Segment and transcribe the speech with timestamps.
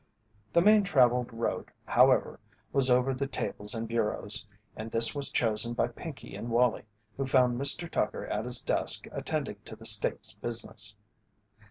[0.51, 2.39] The main travelled road, however,
[2.73, 7.27] was over the tables and bureaus, and this was chosen by Pinkey and Wallie, who
[7.27, 7.87] found Mr.
[7.87, 10.95] Tucker at his desk attending to the State's business.